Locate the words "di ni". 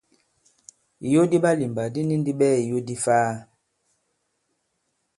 1.93-2.15